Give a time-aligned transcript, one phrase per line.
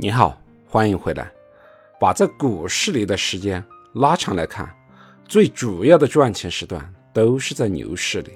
[0.00, 1.28] 你好，欢迎回来。
[1.98, 3.62] 把这股市里的时间
[3.94, 4.72] 拉长来看，
[5.26, 8.30] 最主要的赚钱时段都是在牛市里，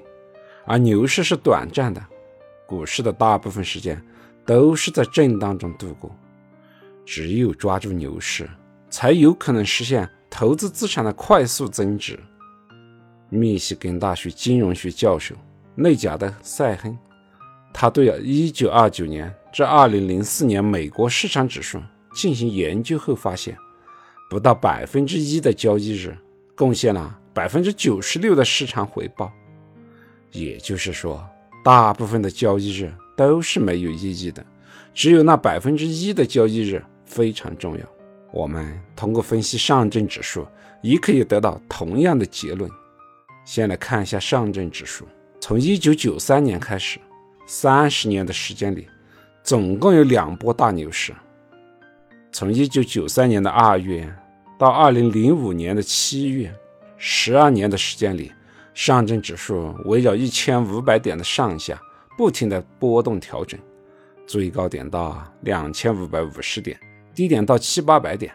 [0.67, 2.05] 而牛市是短暂的，
[2.67, 4.05] 股市的大部分时间
[4.45, 6.11] 都是在震荡中度过。
[7.07, 8.51] 只有抓住牛市，
[8.91, 12.19] 才有可能实现投资资产的快速增值。
[13.29, 15.37] 密西根大学金融学教授
[15.77, 16.99] 内贾德·塞亨，
[17.73, 19.35] 他对1929年。
[19.53, 21.79] 至2004年，美国市场指数
[22.15, 23.57] 进行研究后发现，
[24.31, 26.17] 不到百分之一的交易日
[26.57, 29.31] 贡献了百分之九十六的市场回报。
[30.31, 31.23] 也就是说，
[31.63, 34.43] 大部分的交易日都是没有意义的，
[34.95, 37.85] 只有那百分之一的交易日非常重要。
[38.33, 40.47] 我们通过分析上证指数，
[40.81, 42.71] 也可以得到同样的结论。
[43.45, 45.07] 先来看一下上证指数，
[45.39, 46.99] 从1993年开始，
[47.55, 48.89] 三十年的时间里。
[49.43, 51.13] 总共有两波大牛市，
[52.33, 54.11] 从一九九三年的二月
[54.59, 56.51] 到二零零五年的七月，
[56.97, 58.33] 十二年的时间里，
[58.73, 61.79] 上证指数围绕一千五百点的上下
[62.17, 63.61] 不停的波动调整，
[64.27, 66.81] 最高点到两千五百五十点，
[67.15, 68.33] 低点到七八百点。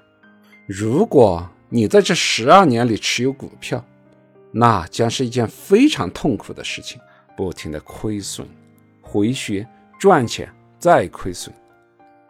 [0.68, 3.84] 如果你在这十二年里持有股票，
[4.52, 7.02] 那将是一件非常痛苦的事情，
[7.36, 8.46] 不停的亏损、
[9.08, 9.66] 回血、
[9.98, 10.48] 赚钱。
[10.80, 11.52] 再亏损，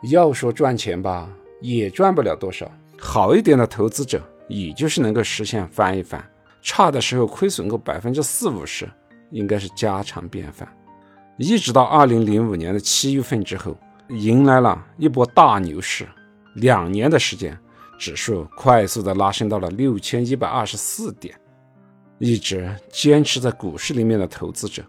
[0.03, 2.65] 要说赚钱吧，也赚不了多少。
[2.97, 6.21] 好一点的投资者，也就是能够实现翻一番；
[6.61, 8.89] 差的时候亏损个百分之四五十，
[9.31, 10.65] 应该是家常便饭。
[11.35, 13.75] 一直到二零零五年的七月份之后，
[14.07, 16.07] 迎来了一波大牛市，
[16.55, 17.59] 两年的时间，
[17.99, 21.37] 指数快速的拉升到了六千一百二十四点。
[22.17, 24.81] 一直坚持在股市里面的投资者，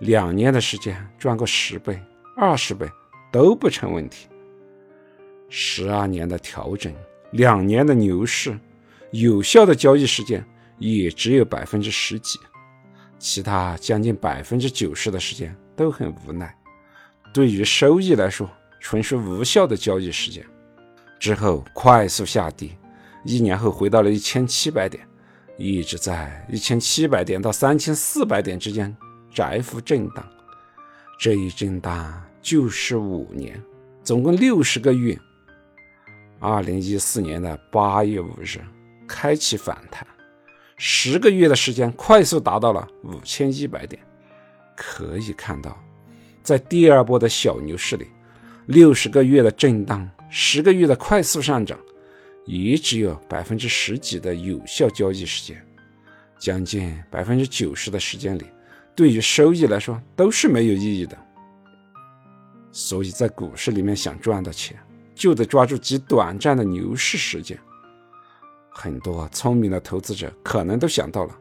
[0.00, 2.00] 两年的时间赚个十倍。
[2.40, 2.88] 二十倍
[3.32, 4.28] 都不成问题。
[5.48, 6.94] 十二年的调整，
[7.32, 8.56] 两年的牛市，
[9.10, 10.46] 有效的交易时间
[10.78, 12.38] 也只有百分之十几，
[13.18, 16.56] 其他将近百分之九十的时间都很无奈。
[17.34, 18.48] 对于收益来说，
[18.78, 20.46] 纯属无效的交易时间。
[21.18, 22.70] 之后快速下跌，
[23.24, 25.04] 一年后回到了一千七百点，
[25.56, 28.96] 一直在一千七百点到三千四百点之间
[29.30, 30.26] 窄幅震荡。
[31.18, 32.22] 这一震荡。
[32.40, 33.60] 就是五年，
[34.02, 35.18] 总共六十个月。
[36.38, 38.58] 二零一四年的八月五日
[39.06, 40.06] 开启反弹，
[40.78, 44.00] 十个月的时间快速达到了五千一百点。
[44.74, 45.76] 可以看到，
[46.42, 48.06] 在第二波的小牛市里，
[48.66, 51.78] 六十个月的震荡，十个月的快速上涨，
[52.46, 55.62] 也只有百分之十几的有效交易时间，
[56.38, 58.46] 将近百分之九十的时间里，
[58.98, 61.16] 对于收益来说都是没有意义的。
[62.72, 64.76] 所以在股市里面想赚到钱，
[65.14, 67.56] 就得抓住极短暂的牛市时间。
[68.68, 71.38] 很多聪明的投资者可能都想到了，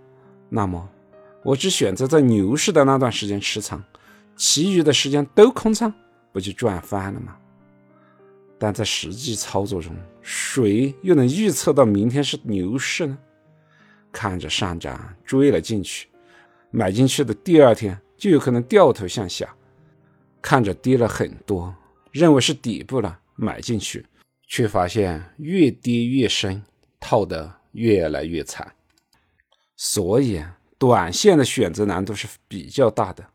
[0.50, 0.88] 那么
[1.44, 3.84] 我只选择在牛市的那段时间持仓，
[4.36, 5.92] 其余的时间都空仓，
[6.32, 7.36] 不就赚翻了吗？
[8.60, 13.18] 但在实际操作中，谁又能预测到明天是牛市呢？
[14.12, 16.08] 看着上涨追了进去，
[16.78, 19.52] 买进去的第二天就有可能掉头向下。
[20.44, 21.74] 看着跌了很多，
[22.12, 24.06] 认为是底部了，买进去，
[24.48, 26.62] 却发现越跌越深，
[27.00, 28.72] 套得越来越惨。
[29.76, 30.40] 所以，
[30.78, 33.26] 短线的选择难度是比较大的。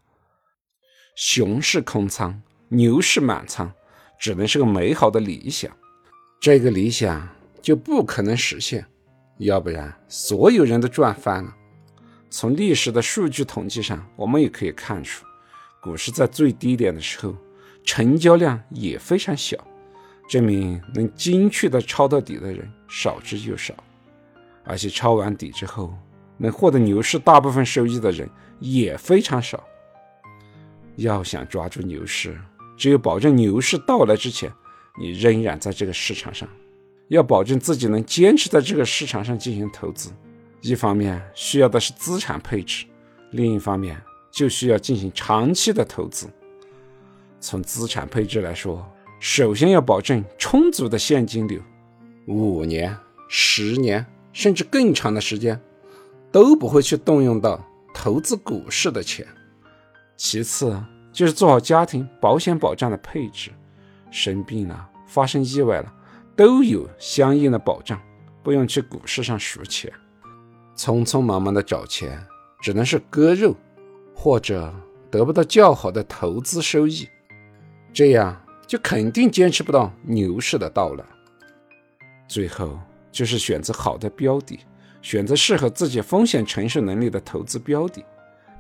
[1.17, 3.73] 熊市空仓，牛市满仓，
[4.21, 5.77] 只能是个美好的理想。
[6.41, 7.29] 这个理想
[7.61, 8.87] 就不可能实现，
[9.39, 11.57] 要不然所有人都赚翻了。
[12.33, 15.23] 从历史的数据统计上，我们也可以看出。
[15.83, 17.37] 股市在最低点的时候，
[17.85, 19.55] 成交量也非常小，
[20.27, 23.75] 证明能精确的抄到底的人少之又少，
[24.65, 25.93] 而且抄完底之后
[26.39, 28.27] 能获得牛市大部分收益的人
[28.61, 29.63] 也非常少。
[30.97, 32.35] 要想抓住牛市，
[32.79, 34.51] 只有保证牛市到来之前，
[34.99, 36.49] 你仍然在这个市场上，
[37.09, 40.11] 要保证自己能坚持在这个市场上进行投资。
[40.63, 42.87] 一方面需要的是资产配置，
[43.31, 44.01] 另一方面。
[44.33, 46.27] 就需要进行长期的投资。
[47.39, 51.61] 从资产配置来说，首先要保证充足的现金流，
[52.27, 52.97] 五年、
[53.29, 55.61] 十年甚至更长的时间
[56.31, 57.63] 都不会去动用到
[57.93, 59.27] 投资股市的钱。
[60.17, 60.83] 其次
[61.13, 63.51] 就是做好家庭保险保障的配置，
[64.11, 65.93] 生病了、发生意外了，
[66.35, 68.01] 都有相应的保障，
[68.43, 69.93] 不用去股市上数钱。
[70.77, 72.21] 匆匆忙忙的找钱，
[72.61, 73.55] 只能是割肉。
[74.15, 74.73] 或者
[75.11, 77.09] 得不到较好的投资收益，
[77.93, 81.05] 这样就肯定坚持不到牛市的到来。
[82.29, 82.79] 最后
[83.11, 84.61] 就是选择好的标的，
[85.01, 88.05] 选择适合自己风险承受能力的投资标的，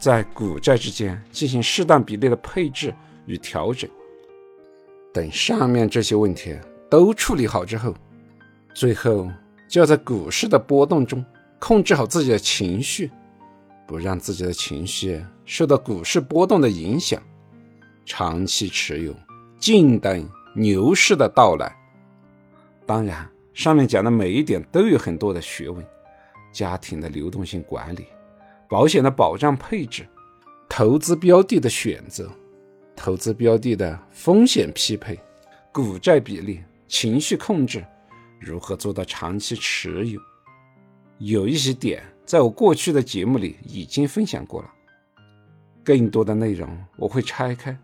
[0.00, 2.92] 在股债之间进行适当比例的配置
[3.26, 3.88] 与调整。
[5.12, 6.58] 等上面这些问题
[6.90, 7.94] 都处理好之后，
[8.74, 9.30] 最后
[9.68, 11.24] 就要在股市的波动中
[11.64, 13.08] 控制好自己的情绪，
[13.86, 17.22] 不让自己的情绪受到股市波动的影响，
[18.04, 19.14] 长期持有，
[19.60, 21.72] 静等牛市的到来。
[22.84, 25.86] 当然，上面讲的每一点都有很多的学问：
[26.52, 28.06] 家庭的流动性管理、
[28.68, 30.04] 保险的保障配置、
[30.68, 32.28] 投资标的的选择、
[32.96, 35.16] 投资标的的风险匹配、
[35.70, 37.84] 股债比例、情绪控制。
[38.40, 40.20] 如何做到长期持有？
[41.24, 44.70] 有一些点在我过去的节目里已经分享过了，
[45.84, 47.76] 更多的内容我会拆开，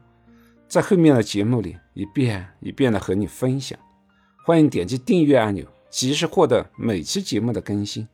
[0.66, 3.78] 在后面的节目里一遍一遍的和你分享。
[4.44, 8.08] 欢迎点击订阅按钮，及时获得每期节目的更新。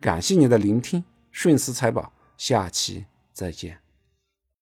[0.00, 3.83] 感谢你的聆听，顺思财宝，下期再见。